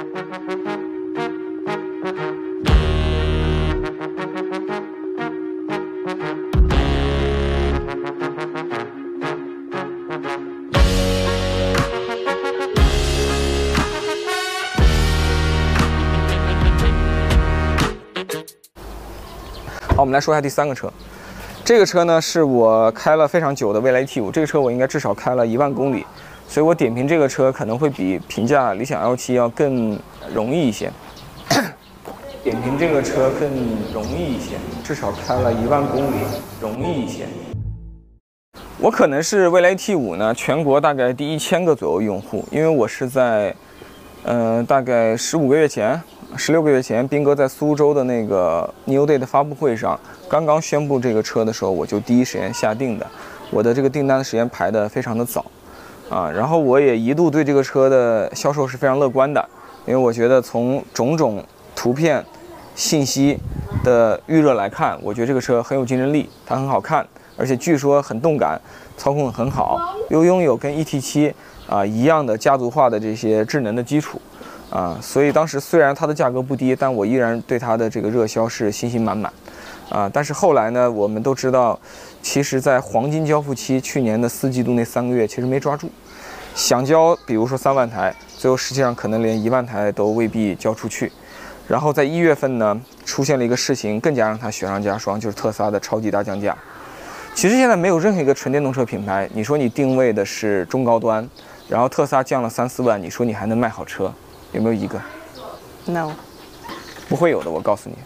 [0.00, 0.06] 好，
[20.02, 20.90] 我们来说一下第三个车。
[21.62, 26.06] 这个车呢是我开了非常久的蔚来 T5，这个车我应该至少开了一万公里，
[26.50, 29.96] 所以我点评这个车可能会比评价理想 L7 要更
[30.34, 30.90] 容易一些。
[32.42, 33.48] 点评这个车更
[33.94, 36.16] 容易一些，至少开了一万公里，
[36.60, 37.24] 容易一些。
[38.80, 43.54] 我可能是蔚来 T5 呢全国大概第一千个左右用户，因为我是在，
[44.24, 46.02] 呃，大概十五个月前。
[46.36, 53.06] 十六个月前，斌哥在苏州的那个 New Day 的发布会上，刚刚宣布这个车的时候，我就第一时间下定的。
[53.50, 55.44] 我的这个订单的时间排的非常的早，
[56.10, 59.48] 啊，然后我也一度对这个车的销售是非常乐观的，
[59.86, 61.42] 因为我觉得从种种
[61.74, 62.22] 图片
[62.74, 63.38] 信息
[63.84, 68.60] 的预热来看，我觉得这个车很有竞争力，它很好看，而且据说很动感，
[68.96, 71.32] 操控很好，又拥有跟 ET7
[71.68, 74.20] 啊一样的家族化的这些智能的基础。
[74.70, 79.32] 啊，所以当时虽然它的价格不低，但我依然对它的这个热销是信心满满。
[79.90, 81.78] 啊，但是后来呢，我们都知道，
[82.22, 85.90] 其实，在黄金交付期去年的四季度那三个月，其实没抓住，
[86.54, 91.10] 想交，比如说三万台，最后实际上可能连一万台都未必交出去。
[91.66, 96.56] 然后在一月份呢，出现了一个事情，更加让它雪上加霜，就是特斯拉的超级大降价。
[97.34, 101.28] 其实现在没有任何一个纯电动车品牌，你说你定位的是中高端，
[101.68, 104.12] 然后特斯拉降了三四万，你说你还能卖好车？
[104.52, 105.00] 有没有一个
[105.86, 106.12] ？No，
[107.08, 107.50] 不会有的。
[107.50, 107.96] 我告诉你，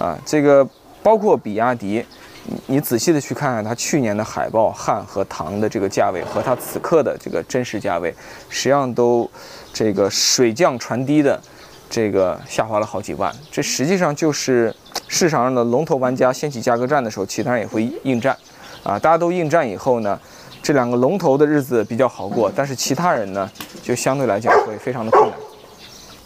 [0.00, 0.66] 啊，这个
[1.02, 2.04] 包括比亚迪，
[2.44, 8.14] 你你仔细的去看看它去年的海豹、汉和唐的这个价位和它此刻的这个真实价位，
[8.48, 9.30] 实际上都
[9.72, 11.40] 这个水降船低的
[11.88, 13.34] 这个下滑了好几万。
[13.50, 14.74] 这实际上就是
[15.08, 18.36] 市场上的龙头玩家掀起价格战的时候，其他人也会应战，
[18.82, 20.18] 啊，大家都应战以后呢，
[20.62, 23.50] 这两个龙头的日子比较好过，但是其他人呢，
[23.82, 25.38] 就相对来讲会非常的困难。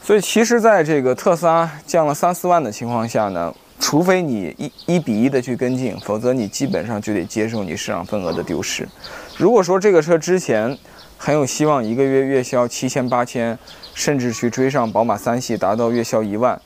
[0.02, 8.88] 所以其实，在这个特斯拉降了三四万的情况下呢，除非你一一比一的去跟进，否则你基本上就得接受你市场份额的丢失。
[9.36, 10.76] 如果说这个车之前
[11.18, 13.58] 很有希望一个月月销七千八千，
[13.94, 16.60] 甚至去追上宝马三系达到月销一万，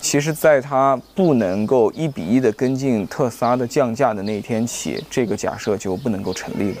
[0.00, 6.78] 其实在它不能够一比一的跟进特斯拉的降价的那一天起，这个假设就不能够成立了。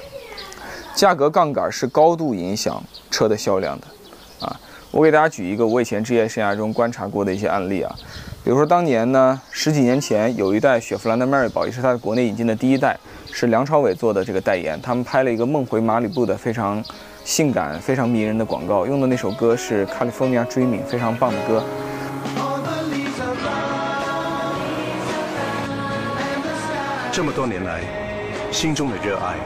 [0.94, 4.60] 价格杠杆是高度影响车的销量的，啊。
[4.90, 7.96] 我给大家举一个我以前职业生涯中观察过的一些案例啊，
[8.44, 12.98] 比如说当年呢，十几年前有一代雪佛兰的迈锐宝，也是它国内引进的第一代，
[13.30, 16.82] 是梁朝伟做的这个代言，他们拍了一个梦回马里布的非常
[17.24, 21.62] 性感、非常迷人的广告，用的那首歌是《California Dreaming》，非常棒的歌。
[27.12, 27.80] 这么多年来，
[28.50, 29.36] 心中的热爱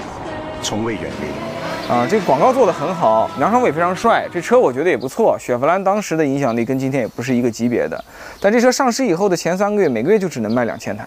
[0.62, 1.55] 从未远离。
[1.88, 5.38] 啊，这个广告做得很好，梁朝伟非常帅，这车我觉得也不错。
[5.38, 8.04] 雪佛兰当时的影响力跟今天也不是一个级别的，
[8.40, 11.06] 但这车上市以后的前三个月，每个月就只能卖两千台，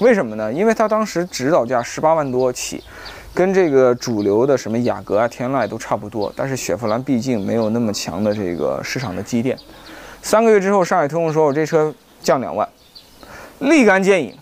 [0.00, 0.52] 为什么呢？
[0.52, 2.84] 因为它当时指导价十八万多起，
[3.32, 6.30] 跟这个主流的什么雅阁啊、天籁都差不多。
[6.36, 9.58] 但是雪佛兰毕竟没有那么强的这个市场的积淀，
[10.20, 12.68] 三个月之后，上海通用说我这车降两万，
[13.60, 14.36] 立竿见影，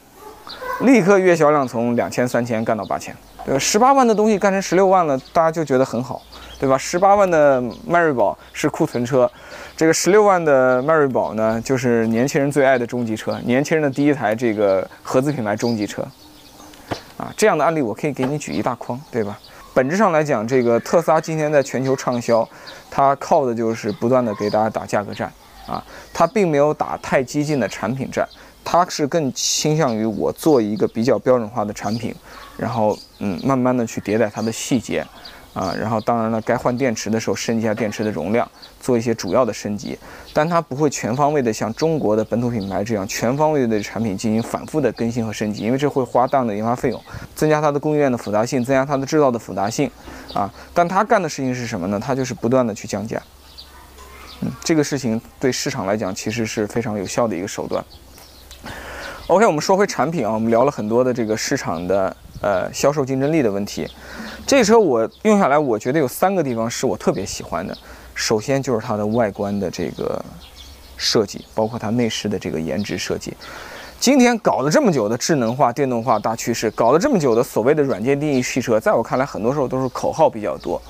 [0.80, 3.14] 立刻月销量从两千、三千干到八千。
[3.44, 3.58] 对吧？
[3.58, 6.22] 十八万的东西干成十六万了，大家就觉得很好，
[6.60, 6.78] 对吧？
[6.78, 9.30] 十八万的迈锐宝是库存车，
[9.76, 16.02] 这个十六万的迈锐宝呢，就是年轻人最爱的中级车，年轻人的第一台这个合资品牌中级车，
[17.16, 19.38] 啊，这样的案例我可以给你举一大筐，对吧？
[19.74, 22.48] 本质上来讲，这个特斯拉今天在全球畅销，
[22.90, 25.32] 它靠的就是不断的给大家打价格战，
[25.66, 25.82] 啊，
[26.12, 28.28] 它并没有打太激进的产品战。
[28.64, 32.14] 它是更倾向于我做一个比较标准化的产品，
[32.56, 35.06] 然后嗯，慢慢的去迭代它的细节，
[35.52, 38.50] 啊，然后当然了，该换电池的时候升级一下电池的容量，
[38.80, 39.98] 做一些主要的升级，
[40.32, 47.02] 但它不会全方位的像中国的本土品牌这样全方位的产品进行反复的更新和升级，因为这会花大量的研发费用，
[47.34, 49.90] 增加它的供应链的复杂性，增加它的制造的复杂性，
[50.32, 52.00] 啊，但它干的事情是什么呢？
[52.00, 53.20] 它就是不断的去降价，
[54.40, 57.84] 嗯，这个事情对市场来讲其实是非常有效的一个手段。
[59.32, 63.88] OK，我们说回产品啊，我们聊了很多的这个市场的呃销售竞争力的问题。
[64.46, 67.74] 这车我用下来，我觉得有三个地方是我特别喜欢的。
[68.14, 70.22] 首先就是它的外观的这个
[70.98, 73.32] 设计，包括它内饰的这个颜值设计。
[74.02, 80.82] 今天搞了这么久的智能化、电动化大趋势，搞了这么久的所谓的软件定义汽车，在我看来，很多时候都是口号比较多，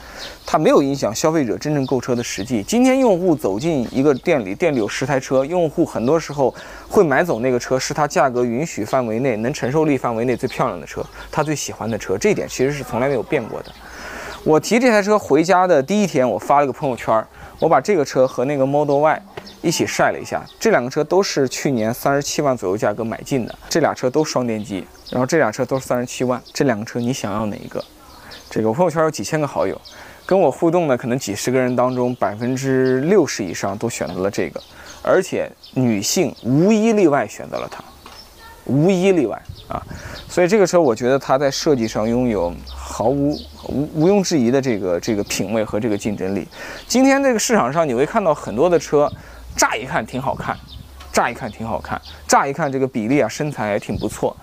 [0.47, 2.63] 它没有影响消费者真正购车的实际。
[2.63, 6.55] 今天用户走进一个店里，店里有十台车，用户很多时候
[6.89, 13.71] 会买走那个车，是他价格允许范围内、能承受力范围内最漂亮的车，他最喜欢的车，这一点其实是从来没有变过的。
[14.43, 17.23] 我提这台车回家的第一天，我发了个朋友圈，
[17.63, 19.23] 我把这个车和那个 Model Y
[19.61, 20.45] 一起晒了一下。
[20.59, 26.43] 这两个车都是去年三十七万左右价格买进的，这俩车都双电机，然后这俩车都是三十七万。
[26.53, 27.81] 这两个车你想要哪一个？
[28.51, 29.81] 这个我朋友圈有几千个好友，
[30.27, 34.61] 跟我互动的可能几十个人当中，百分之六十以上都选择了这个，
[35.01, 37.85] 而且女性无一例外选择了它，
[38.65, 39.83] 无一例外啊。
[40.29, 42.53] 所以这个车我觉得它在设计上拥有。
[42.95, 43.35] 毫无
[43.69, 46.47] 无毋庸置疑的这个这个品味和这个竞争力。
[46.87, 49.11] 今天这个市场上你会看到很多的车，
[49.57, 50.55] 乍一看挺好看，
[51.11, 51.99] 乍一看挺好看，
[52.29, 54.37] 乍一看这个比例啊身材也挺不错。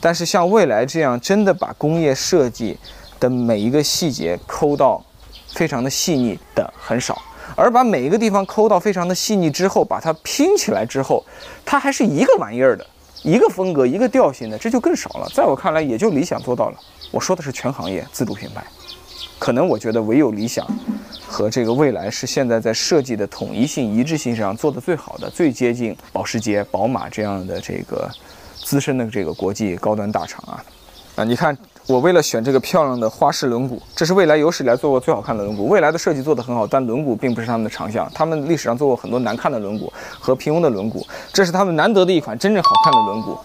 [0.00, 2.78] 但是像蔚来这样真的把工业设计
[3.18, 5.04] 的每一个细节抠到
[5.48, 7.20] 非常的细腻的很少，
[7.56, 11.24] 而把每一个地方抠到非常的细腻之后，把它拼起来之后，
[11.64, 12.86] 它还是一个玩意儿的，
[13.26, 15.28] 一个风格一个调性的，这就更少了。
[15.34, 16.78] 在我看来，也就理想做到了。
[17.10, 18.64] 我说的是全行业自主品牌，
[19.36, 20.64] 可能我觉得唯有理想
[21.26, 28.08] 和这个未来是现在在设计的统一性、一致性上做的最好的，最接近保时捷、宝马这样的这个
[28.54, 30.64] 资深的这个国际高端大厂啊
[31.16, 31.24] 啊！
[31.24, 35.66] 你看，我为了选这个漂亮的花式轮毂，这是蔚来有史以来做过最好看的轮毂。
[35.66, 39.88] 蔚来的设计做得很好，但轮毂并不是他们的长项，他们历史上做过很多难看的轮毂
[40.18, 43.38] 和平庸的轮毂，这是他们难得的一款真正好看的轮毂。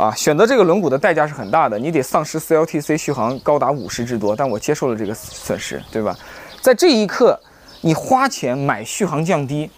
[0.00, 6.16] 啊，选择这个轮毂的代价是很大的，你得丧失 CLTC 续航高达五十之多，但我接受了这个损失，对吧？
[6.62, 7.38] 在这一刻，
[7.80, 9.68] 你花钱买续航降低，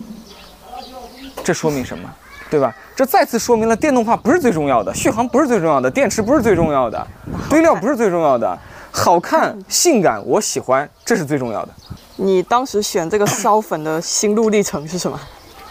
[1.42, 2.08] 这说明什么？
[2.52, 2.76] 对吧？
[2.94, 7.06] 这再次说明了电动化不是最重要的，续航不是最重要的，电池不是最重要的，
[7.48, 8.58] 堆料不是最重要的，
[8.90, 11.72] 好看、性感，我喜欢，这是最重要的。
[12.16, 15.18] 你当时选这个烧粉的心路历程是什么？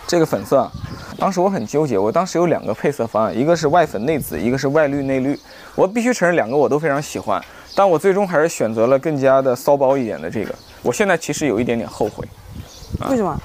[0.07, 0.67] 这个粉色。
[1.19, 5.39] 当时我很纠结，我当时有两个配色方案，一个是外粉内紫，一个是外绿内绿。
[5.75, 7.39] 我必须承认，两个我都非常喜欢，
[7.75, 10.55] 但我最终还是选择了更加的骚包一点的这个。
[10.81, 12.27] 我现在其实有一点点后悔，
[13.07, 13.39] 为什么？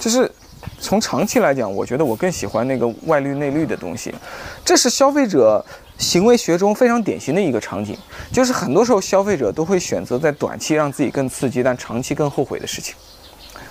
[0.00, 0.32] 就是
[0.78, 4.14] 从长期来讲，我觉得我更喜欢那个外绿内绿的东西。
[4.64, 5.64] 这是消费者
[5.98, 7.96] 行为学中非常典型的一个场景，
[8.32, 12.94] 就是很多时候消费者都会选择在短期让自己更刺激，但长期更后悔的事情。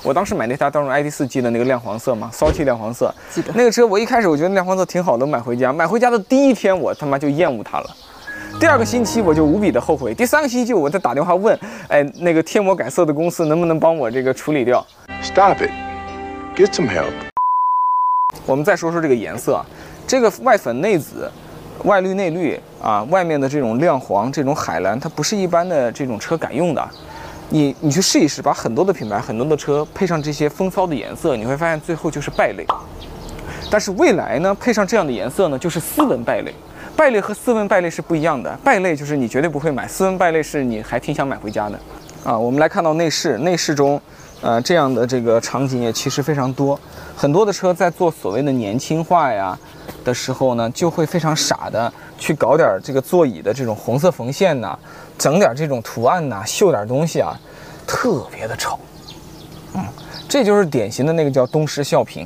[0.03, 3.13] 我当时买那台当中 ID 四 G 的那个亮黄色嘛，骚气亮黄色。
[3.29, 5.71] 记得那个车，我一开始我觉得亮黄色挺好的，买回家。
[5.71, 7.89] 买回家的第一天，我他妈就厌恶它了。
[8.59, 10.13] 第二个星期我就无比的后悔。
[10.13, 11.57] 第三个星期我再打电话问，
[11.87, 14.83] 哎，那个贴膜改色的公司能不能帮我这个处理掉
[15.21, 15.69] ？Stop it,
[16.61, 17.11] get some help。
[18.45, 19.63] 我们再说说这个颜色，
[20.05, 21.29] 这个外粉内紫，
[21.85, 26.89] 外绿内绿啊，外面的这种亮黄，这种海蓝，它不是一般的这种车敢用的。
[27.49, 32.63] 你你去试一试，把很多的品牌、很多的车配上这些风骚的颜色，你会发现最后就是败类。
[33.71, 36.53] 但是未来呢，配上这样的颜色呢，就是斯文败类。
[36.95, 41.79] 败类和斯文败类是不一样的，败类就是你绝对不会买，斯文败类是你还挺想买回家的。
[42.23, 43.99] 啊，我们来看到内饰，内饰中，
[44.41, 46.79] 呃，这样的这个场景也其实非常多。
[47.15, 49.57] 很多的车在做所谓的年轻化呀
[50.03, 54.77] 的时候呢，就会非常傻的去搞点这个座椅的这种红色缝线呐。
[55.17, 57.39] 整点这种图案呐，绣点东西啊，
[57.85, 58.79] 特别的丑。
[59.75, 59.85] 嗯，
[60.27, 62.25] 这就是典型的那个叫东施效颦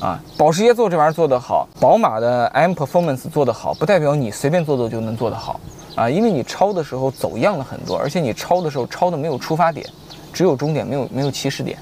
[0.00, 0.20] 啊。
[0.36, 5.60] 保时捷做这玩意儿做得好，宝马的 M Performance 做得好，不代表你随便做做就能做得好
[5.94, 6.10] 啊。
[6.10, 9.86] 因为你抄的时候走样了很多，而且你抄的时候抄的没有出发点，
[10.34, 11.78] 只有终点，没有没有起始点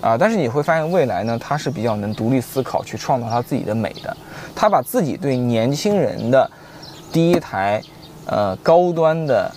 [0.00, 0.16] 啊。
[0.16, 4.16] 但是你会发现，未来呢，它是比较能独立思考，去创造它自己的美的。
[4.54, 6.48] 它把自己对年轻人的
[7.10, 7.82] 第一台
[8.26, 9.50] 呃高端的。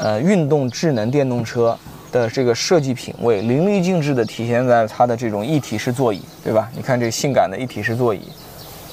[0.00, 1.76] 呃，运动智能电动车
[2.12, 6.70] 的这个设计品味淋漓尽致地体现在它的这种一体式座椅，对吧？
[6.72, 8.20] 你看这性感的一体式座椅，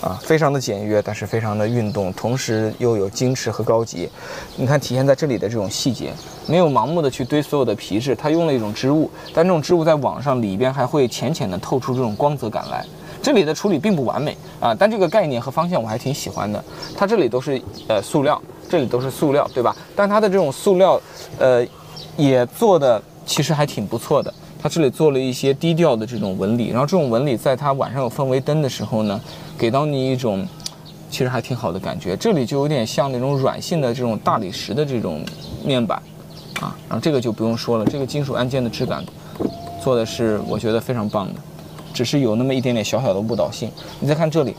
[0.05, 4.07] 啊，非常的简约，但是非常的运动，同时又有矜持和高级。
[4.55, 6.13] 你看体现在这里的这种细节，
[6.45, 12.85] 没有盲目的去堆所有的皮质，它用了一种织物，但这种织物在网上里边还会浅浅的透出这种光泽感来。
[13.19, 16.63] 这里的处理并不完美啊，但这个概念和方向我还挺喜欢的。
[16.95, 18.39] 它这里都是呃塑料。
[18.67, 19.75] 这里都是塑料，对吧？
[19.95, 20.99] 但它的这种塑料，
[21.37, 21.65] 呃，
[22.17, 24.33] 也做的其实还挺不错的。
[24.65, 29.21] 它这里做了一些低调的这种纹理，然后这种纹理在它晚上有氛围灯的时候呢，
[29.59, 30.43] 给到你一种
[31.11, 32.17] 其实还挺好的感觉。
[32.17, 35.23] 这里就有点像那种软性的这种大理石的这种
[35.63, 36.01] 面板
[36.59, 39.05] 啊，然后这个就不用说了，这个金属按键的质感
[39.83, 41.39] 做的是我觉得非常棒的，
[41.93, 43.69] 只是有那么一点点小小的误导性。
[43.99, 44.55] 你再看这里。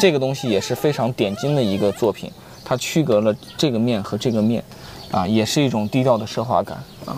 [0.00, 2.28] 这个东西也是非常点睛的一个作品，
[2.64, 4.64] 它区隔了这个面和这个面，
[5.12, 7.16] 啊，也是一种低调的奢华感啊。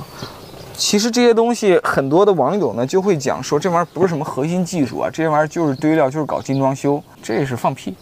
[0.76, 7.94] 其实这些东西很多的网友呢就会讲说这玩意儿不是什么核心技术啊，这些玩意儿就是堆料，就是搞精装修，这也是放屁。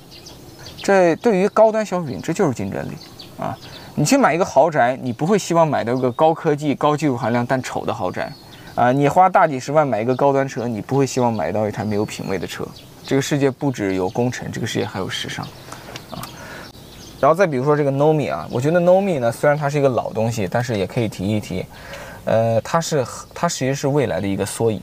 [0.82, 2.96] 这对于高端消费品，这就是竞争力
[3.38, 3.56] 啊！
[3.94, 8.32] 你去买一个豪宅，你不会希望买到个高科技、高技术含量但丑的豪宅
[8.74, 8.90] 啊！
[8.90, 12.66] 你花大几十万买一个高端车，你不会希望买到一台没有品位的车。
[13.04, 15.46] 这个世界不只有工程，这个世界还有时尚！
[17.22, 21.64] 然后再比如说这个 Nomi 啊，我觉得 Nomi 呢，虽然它是一个老东西，但是也可以提一提，
[22.24, 24.82] 呃，它是它其实是未来的一个缩影。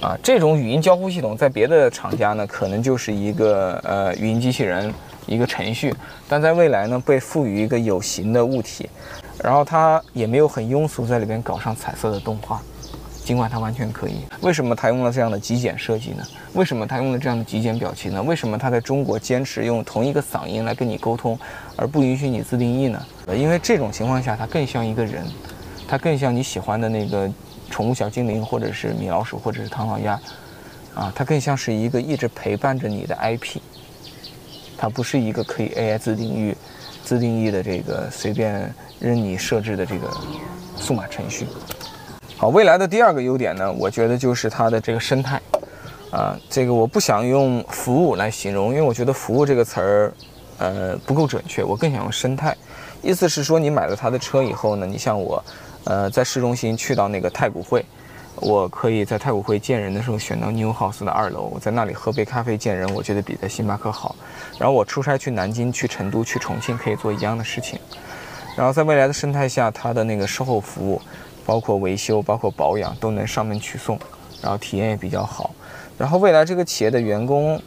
[0.00, 4.92] 啊，这种语音交互系统在别的厂家呢，可能就是一个呃语音机器人，
[5.26, 5.94] 一个程序，
[6.26, 8.88] 但在未来呢，被赋予一个有形的物体，
[9.42, 12.62] 然后它也没有很庸俗，在里边搞上彩色的动画，
[13.24, 14.16] 尽管它完全可以。
[14.42, 16.22] 为什么它用了这样的极简设计呢？
[16.52, 18.22] 为什么它用了这样的极简表情呢？
[18.22, 21.38] 为什么它在中国坚持用同一个嗓音来跟你沟通，
[21.74, 23.04] 而不允许你自定义呢？
[23.34, 25.24] 因为这种情况下，它更像一个人，
[25.88, 27.28] 它更像你喜欢的那个。
[27.70, 30.20] 宠物小精灵，或者是米老鼠，或者是唐老鸭，
[30.94, 33.58] 啊，它更像是一个一直陪伴着你的 IP，
[34.76, 36.54] 它不是一个可以 AI 自定义、
[37.02, 40.08] 自定义的这个随便任你设置的这个
[40.78, 41.46] 数码程序。
[42.36, 45.40] 好，未来的第二个优点呢，我觉得就是它的这个生态，
[46.10, 50.12] 啊，这个我不想用服务来形容，因为我觉得服务这个词儿，
[50.58, 52.56] 呃，不够准确，我更想用生态。
[53.02, 55.42] 意思是说，你买了它的车以后呢，你像我。
[55.86, 57.84] 呃，在市中心去到那个太古汇，
[58.36, 64.16] 我可以在太古汇见人的时候选到 New House 的二楼，我在那里喝杯咖啡见人，我觉得比在星巴克好。
[64.58, 67.78] 然后我出差去南京、去成都、去重庆，可以做一样的事情。
[68.56, 70.98] 然后在未来的生态下，它的那个售后服务，
[71.44, 73.98] 包括维修、包括保养，都能上门取送，
[74.42, 75.50] 然后体验也比较好。
[75.98, 77.60] 然后未来这个企业的员工，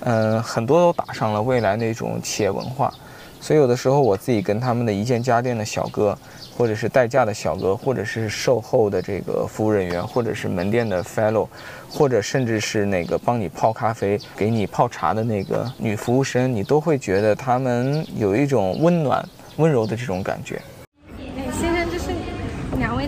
[0.00, 2.92] 嗯，很多都打上了未来那种企业文化，
[3.40, 6.16] 所以有的时候我自己跟他们的一键家电的小哥。
[6.58, 11.48] 或者是代驾的小哥，或者是售后的这个服务人员，或者是门店的 fellow，
[11.88, 20.60] 或者甚至是那个帮你泡咖啡、给你泡茶的那个女服务生，你都会觉得他们有一种温暖、温柔的这种感觉。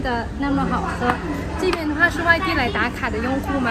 [0.02, 1.12] 的那么好喝。
[1.60, 3.70] 这边的话是外地来打卡的用户吗？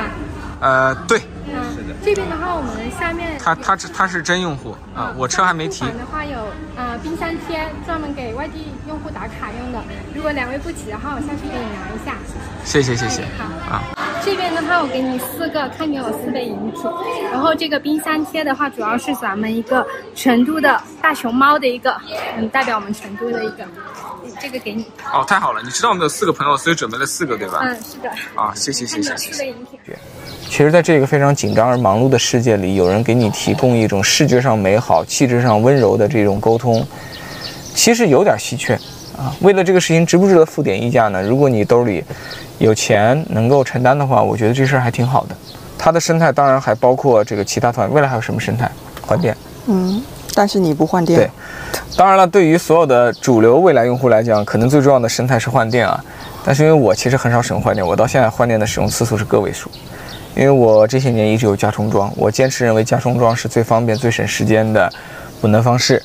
[0.62, 1.20] 呃，对。
[1.54, 1.60] 嗯，
[2.06, 5.84] 这边的话，我们下面他他是他是真用户啊，我车还没提。
[5.86, 6.38] 的话有
[6.78, 9.80] 呃冰箱贴，专门给外地用户打卡用的。
[10.16, 12.16] 如果两位不齐的话，我下去给你拿一下。
[12.64, 13.24] 谢谢谢谢。
[13.38, 13.84] 好啊，
[14.24, 16.84] 这边的话我给你四个，看给我四杯饮品。
[17.32, 19.86] 然后这个冰箱贴的话，主要是咱们一个
[20.16, 22.00] 成都的大熊猫的一个，
[22.38, 23.66] 嗯，代表我们成都的一个。
[24.40, 24.86] 这个给你。
[25.14, 25.62] 哦，太好了！
[25.64, 27.60] 你知道我们有四个朋友，所以准备了四个，对吧？
[27.64, 28.10] 嗯，是的。
[28.36, 29.44] 啊，谢谢谢谢谢谢。
[29.86, 29.96] 对。
[30.50, 36.86] 其实，在这个非常紧张而忙碌的世界里，有人给你提供一种视觉上美好、气质上温柔的这种沟通，
[37.74, 38.74] 其实有点稀缺
[39.18, 39.34] 啊。
[39.42, 41.22] 为了这个事情，值不值得付点溢价呢？
[41.24, 42.04] 如果你兜里
[42.60, 45.36] 有钱能够承担的话，我觉得这事儿还挺好的。
[45.78, 48.70] 它的生态当然还包括这个其他团，未来还有什么生态？
[49.02, 49.36] 环电。
[49.68, 50.02] 嗯，
[50.34, 51.20] 但是你不换电。
[51.20, 51.30] 对。
[51.98, 56.04] 当然了，对于所有的主流未来用户来讲，可能最重要的生态是换电啊。
[56.44, 59.70] 但是因为我其实很少使用换电，我到现在换电的使用次数是个位数。
[60.36, 64.92] 因为我这些年一直有加充桩，我坚持认为加充桩是最方便、最省时间的
[65.42, 66.02] 补能方式。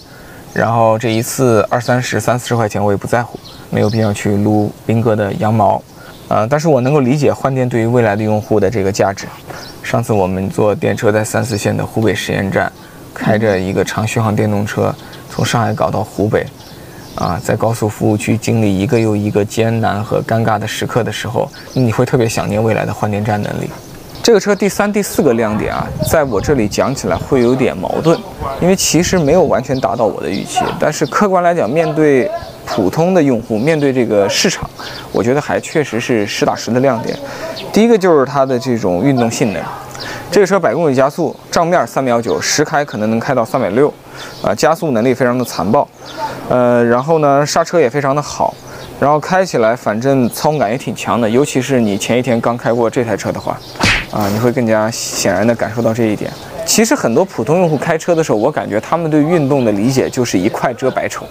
[0.52, 3.38] 然后这一次二三十、三四十块钱我也不在乎，
[3.71, 5.80] 没有必要去撸斌哥的羊毛。
[6.28, 9.26] 啊，但是我能够理解换电对于未来的用户的这个价值。
[9.85, 12.71] 上次我们坐电车在三四线的湖北实验站，
[13.16, 14.94] 开着一个长续航电动车
[15.30, 16.46] 从上海搞到湖北，
[17.14, 23.70] 啊，在高速服务区经历一个又一个艰难和尴尬的时刻的时候，你会特别想念未来的换电站能力。
[24.23, 28.18] 这个车第三、第四个亮点啊，在我这里讲起来会有点矛盾，
[28.61, 30.61] 因为其实没有完全达到我的预期。
[30.80, 32.28] 但是客观来讲，面对
[32.64, 34.68] 普通的用户，面对这个市场，
[35.12, 37.16] 我觉得还确实是实打实的亮点。
[37.73, 39.62] 第一个就是它的这种运动性能，
[40.30, 43.92] 这个车百公里加速，账面三秒九，实开可能能开到三百六，
[44.42, 45.88] 啊，加速能力非常的残暴，
[46.49, 48.54] 呃，然后呢，刹车也非常的好，
[49.00, 53.59] 然后开起来反正操控感也挺强的，尤其是你前一天刚开过这台车的话。
[54.12, 56.30] 啊，你会更加显然地感受到这一点。
[56.64, 61.26] 其实很多普通用户开车的时候，我感觉他们对运动的理解就是一快遮百丑。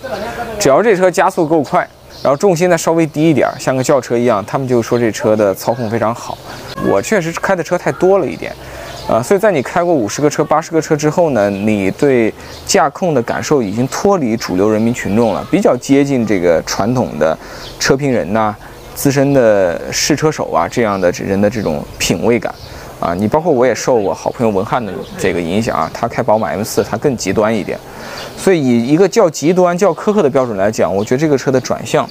[0.59, 1.87] 只要这车加速够快，
[2.21, 6.37] 然后重心再稍微低一点，像个轿车一样，他们就说这车的操控非常好。
[6.85, 8.53] 我确实开的车太多了一点，
[9.07, 12.33] 啊，所以在你开过五十个车、八十个车之后呢，你对
[12.65, 17.37] 驾控的感受已经脱离主流人民群众了，比较接近这个传统的
[17.79, 18.55] 车评人呐。
[18.95, 22.55] 资深的试车手啊，这样的人的这种品味感，
[22.97, 27.77] 啊，你包括我也受我好朋友文翰的这个影响啊，他开宝马 M4，他更极端一点，
[28.37, 32.09] 所以以一个较极端、较苛刻的标准来讲，我觉得这个车的转向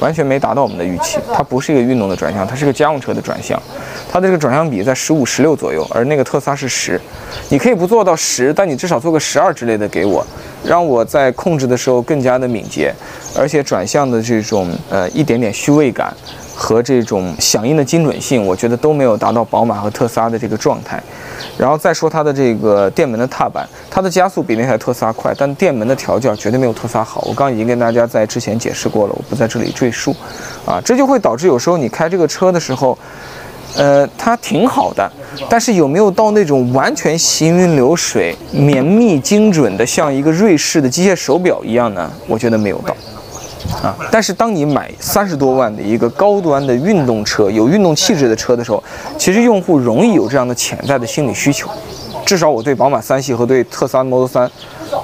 [0.00, 3.60] 完全没达到我们的预期，它不是一个运动的转向，它是个家用车的转向，
[4.10, 7.00] 它的这个转向比在十五、十六左右，而那个特斯拉是十，
[7.48, 10.24] 你可以不做到十，但你至少做个十二之类的给我，
[10.64, 12.92] 让我在控制的时候更加的敏捷，
[13.36, 16.12] 而且转向的这种呃一点点虚位感。
[16.60, 21.00] 和这种响应的精准性，我觉得都没有达到宝马和特斯拉的这个状态。
[21.56, 27.20] 然后再说它的这个电门的踏板，它的加速比那台特斯拉快，但电门的调教绝对没有特斯拉好。
[27.20, 30.12] 我刚刚已经跟大家在之前解释过了，我不在这里赘述。
[30.66, 32.98] 啊，这就会导致有时候你开这个车的时候，
[33.76, 35.08] 呃，它挺好的，
[35.48, 42.10] 但是有没有到那种完全行云流水、绵密精准的，像一个瑞士的机械手表一样呢？
[42.26, 42.96] 我觉得没有到。
[43.82, 43.94] 啊！
[44.10, 48.82] 但是当你买三十多万的一个高端的运动车，有运动气质的车的时候，
[49.18, 51.68] 其实用户容易有这样的潜在的心理需求。
[52.24, 54.48] 至少我对宝马三系和对特斯拉 Model 3，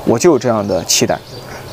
[0.06, 1.18] 我就有这样的期待。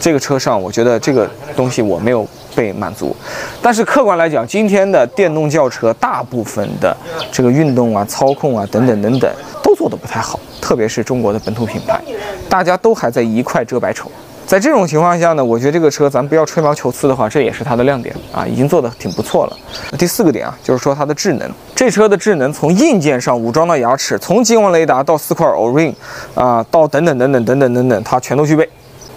[0.01, 2.27] 这个车上，我觉得这个东西我没有
[2.62, 3.15] 被满足。
[3.62, 6.96] 但是客观来讲，今天的电动轿车大部分的
[7.32, 9.32] 这个运动啊、操控啊等等等等，
[9.63, 12.00] 都做得不太好，特别是中国的本土品牌，
[12.48, 14.12] 大家都还在一块遮百丑。
[14.46, 19.58] 在这种情况下呢，我觉得这个车咱不要吹毛求疵的话，这也是它的亮点啊，已经做得挺不错了。
[19.98, 25.94] 第四个点啊，就是说它的智能，这车的智能从硬件上武装到牙齿，从激光雷达到四块 Orin，
[26.36, 28.68] 啊，到等等等等等等等等，它全都具备。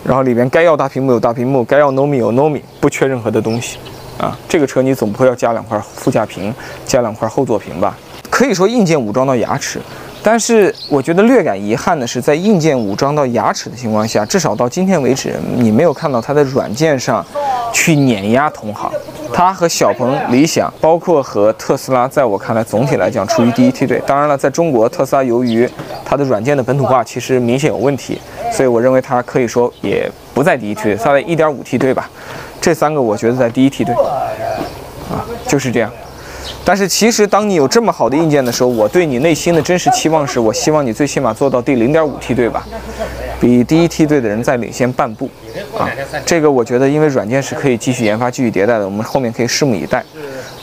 [0.04, 3.78] 然后里边该要大屏幕有大屏幕，该要 Nomi 有 Nomi，不缺任何的东西
[4.18, 4.36] 啊。
[4.48, 7.96] 这个车你总不会要加两块副驾屏，加两块后座屏吧？
[8.28, 9.80] 可以说硬件武装到牙齿。
[10.22, 17.24] 但是我觉得略感遗憾的是，在硬件武装到牙齿的情况下，至少到今天为止，你没有看到它的软件上
[17.72, 18.90] 去碾压同行。
[19.34, 24.00] 它和小鹏、理想，包括和特斯拉，在我看来，总体来讲处于第一梯队。
[24.06, 25.68] 当然了，在中国，特斯拉由于
[26.04, 28.18] 它的软件的本土化其实明显有问题，
[28.54, 32.08] 所以我认为它可以说也不在第一梯队，它在一点五梯队吧。
[32.60, 33.92] 这三个我觉得在第一梯队，
[35.10, 35.90] 啊，就是这样。
[36.64, 42.64] 但是其实，当你有这么好的硬件的时候，我对你内心的真实期望是，我希望你最起码做到第零点五梯队吧，
[43.40, 45.28] 比第一梯队的人再领先半步
[45.76, 45.90] 啊。
[46.24, 50.02] 这个我觉得，因为软件是可以继续研发、继续迭代的，我们后面可以拭目以待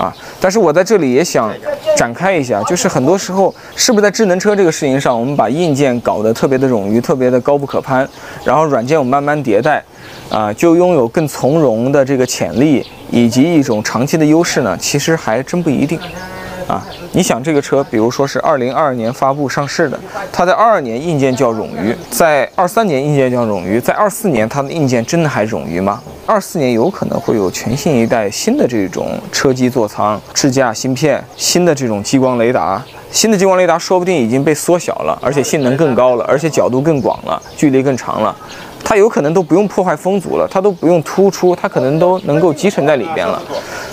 [0.02, 0.16] 啊。
[0.40, 1.54] 但是我在这里也想
[1.96, 8.08] 展开一下，就是很多时候是不是在智能车这个事情上，我们把硬件搞得特别的冗余、特别的高不可攀，
[8.44, 9.84] 然后软件我们慢慢迭代。
[10.30, 14.78] 啊，就拥有更从容的这个潜力以及一种长期的优势呢？
[14.80, 16.00] 其实还真不一定。
[16.72, 16.82] 啊，
[17.12, 20.00] 你想这个车，比如说是二零二二年发布上市的，
[20.32, 26.02] 它在二二年硬件叫冗余，在二三年硬件叫冗余，在二四年它的硬件真的还冗余吗？
[26.26, 32.82] 二四年有可能会有全新一代新的这种车机座舱、智驾芯片、新的这种激光雷达，
[33.12, 38.34] 新的激光雷达说不定已经被缩小了，而且性能更高了，而且角度更广了，距离更长了。
[38.84, 43.42] 它有可能都不用破坏风阻了，它都不用突出，它可能都能够集成在里边了。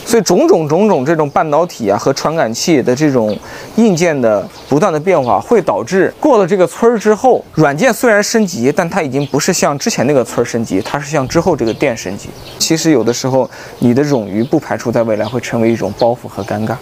[0.05, 3.39] 所以种种种种这种半导体啊和传感器的这种
[3.77, 12.31] 硬件的不断的变化，会导致过了这个村儿之后，软件虽然升级，但它已经不是像之前那个村儿升级，它是像之后这个店升级。
[12.59, 13.49] 其实有的时候
[13.79, 16.75] 你的冗余不排除在未来会成为一种包袱和尴尬，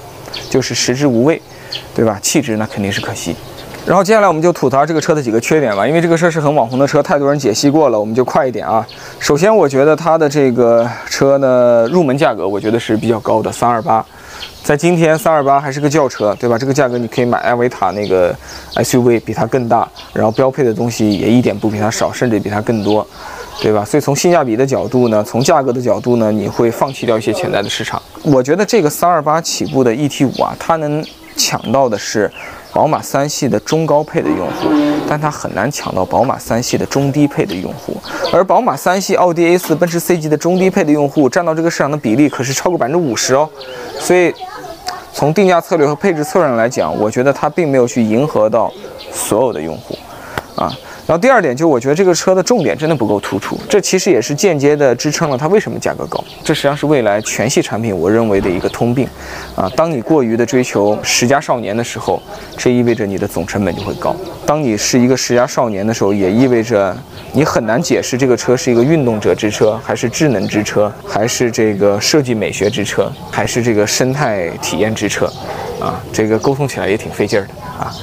[0.49, 1.43] 就是食之无味，
[1.95, 2.19] 对吧？
[2.23, 3.35] 气质那肯定是可惜。
[3.87, 8.85] 然后接下来我们就吐槽这个车的几个缺点吧，因为这个车是很网红的车，太多人解析过了，我们就快一点啊。
[9.21, 14.05] 首先，我觉得它的这个车呢，入门价格我觉得是比较高的，三二八，
[14.65, 16.59] 在今天三二八还是个轿车，对吧？
[16.59, 18.35] 这个价格你可以买艾维塔那个
[18.75, 23.07] SUV，比它更大，然后标配的东西也一点不比它少，甚至比它更多，
[23.63, 23.85] 对吧？
[23.85, 28.03] 所以从性价比的角度呢，从价格的角度呢，你会放弃掉一些潜在的市场。
[28.25, 31.05] 我觉得这个三二八起步的 ET 五啊，它能
[31.37, 32.29] 抢到的是。
[32.77, 34.69] 宝马三系的中高配的用户，
[35.09, 37.97] 但它很难抢到宝马三系的中低配的用户，
[38.31, 43.49] 而宝马三系、奥迪 A4、奔驰 C 级的中低配的用户占到这个市场的比例可是超过百分之五十哦，
[43.99, 44.31] 所以
[45.15, 48.71] 从定价策略和配置策略上来讲，我觉得它并没有去迎合到
[49.11, 49.97] 所有的用户，
[50.55, 50.71] 啊。
[51.07, 56.23] 然后第二点，就我觉得这个车的重点真的不够突出，这其实也是间接的支撑了它为什么价格高。
[56.43, 59.09] 这实际上是未来全系产品我认为的一个通病，
[59.55, 62.21] 啊，当你过于的追求十佳少年的时候，
[62.57, 66.97] 这意味着你的总成本就会高；当你是一个十佳少年的时候，也意味着
[67.33, 75.27] 你很难解释这个车是一个运动者之车，还是智能之车，还是这个设计美学之车，还是这个生态体验之车，
[75.81, 77.95] 啊，这个沟通起来也挺费劲儿的啊。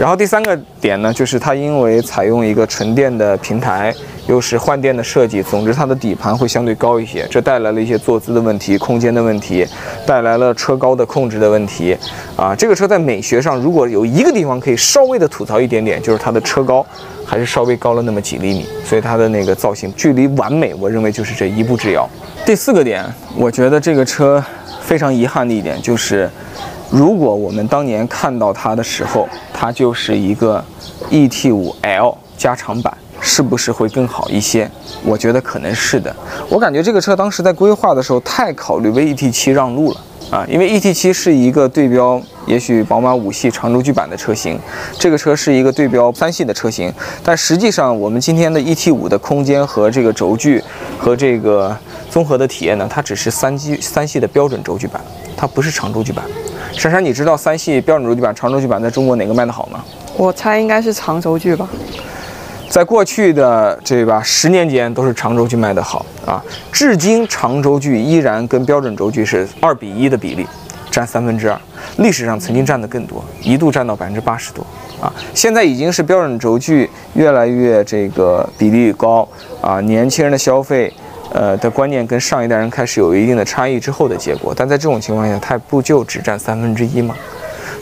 [0.00, 3.94] 然后第三个点呢，就是它因为采用一个纯电的平台，
[4.26, 9.66] 又是换电的设计，总之它的底盘会相对高一些，这带来了一些坐姿的问题、空间的问题，
[10.06, 11.94] 带来了车高的控制的问题。
[12.34, 16.84] 啊，这个车在美学上，如果有一个地方可以稍微的吐槽一点点，就是它的车高
[17.26, 22.08] 还是稍微高了那么几厘米，所以它的那个造型距离完美，我认为就是这一步之遥。
[22.46, 23.04] 第四个点，
[23.36, 24.42] 我觉得这个车
[24.80, 26.30] 非常遗憾的一点就是。
[26.92, 29.28] 如果我们当年看到它的时候，
[29.60, 30.64] 它就是一个
[31.10, 34.70] ET5L 加长版，是不是会更好一些？
[35.04, 36.16] 我觉得可能是的。
[36.48, 44.58] 我感觉这个车当时在规划的时候太考虑为 ET7 让路了啊，因为 ET7 是一个对标也许宝马五系长轴距版的车型，
[44.98, 46.90] 这个车是一个对标三系的车型，
[47.22, 50.64] 但实际上我们今天的 ET5 的空间和这个轴距
[50.98, 51.76] 和这个
[52.08, 55.02] 综合的体验呢，它只是三系三系的标准轴距版，
[55.36, 56.24] 它不是长轴距版。
[56.72, 59.84] 珊珊，你知道三系标准轴距版、长轴距版在中国哪个卖得好吗？
[60.16, 61.68] 我猜应该是长轴距吧。
[62.68, 66.42] 在过去的这吧十年间，都是长轴距卖得好啊。
[66.70, 70.46] 至今，长轴距依然跟标准轴距是二比一的比例，
[70.90, 71.60] 占三分之二。
[71.96, 74.64] 历史上曾经占的更多，一度占到百分之八十多
[75.00, 75.12] 啊。
[75.34, 79.28] 现在已经是标准轴距越来越这个比例高
[79.60, 80.92] 啊，年轻人的消费。
[81.32, 87.14] 呃的观念跟上一代人开始有一定的差异之后的结果，但在这种情况下，它不就只占三分之一吗？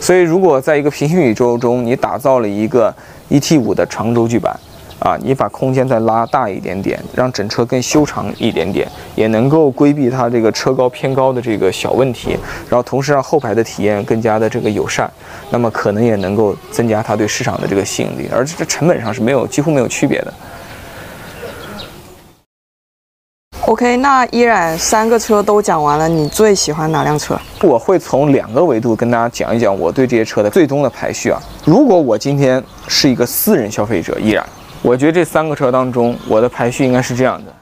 [0.00, 2.94] 所以，如果在一个平行宇宙中，你打造了一个
[3.30, 4.56] ET5 的长轴距版，
[5.00, 15.10] 啊，你把空间再拉大一点点，让整车更修长一点点，也能够规避它这个车高偏高的这个小问题，然后同时让后排的体验更加的这个友善，
[15.50, 20.32] 那么可能也能够增加它对市场的这个吸引力，而且这成本上是没有几乎没有区别的。
[23.68, 27.38] OK，那依然三个车都讲完了，你最喜欢哪辆车？
[27.62, 31.38] 我会从两个维度跟大家讲一讲我对这些车的最终的排序啊。
[31.66, 34.42] 如果我今天是一个私人消费者，依然，
[34.80, 37.52] 我觉得这三个车当中，我的排序应该是这样的。